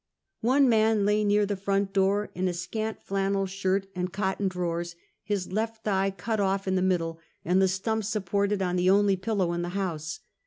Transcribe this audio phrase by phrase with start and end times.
[0.39, 4.95] One man lay near the front door, in a scant flannel shirt and cotton drawers,
[5.21, 9.15] his left thigh cut off in the middle and the stump supported on the only
[9.15, 10.21] pillow in the house.